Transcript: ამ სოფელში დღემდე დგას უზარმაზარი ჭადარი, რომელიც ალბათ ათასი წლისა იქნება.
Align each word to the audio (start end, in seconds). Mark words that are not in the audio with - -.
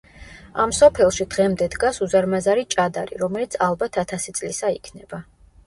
ამ 0.61 0.71
სოფელში 0.77 1.27
დღემდე 1.35 1.67
დგას 1.75 2.01
უზარმაზარი 2.07 2.65
ჭადარი, 2.77 3.21
რომელიც 3.27 3.61
ალბათ 3.69 4.03
ათასი 4.07 4.37
წლისა 4.41 4.77
იქნება. 4.81 5.25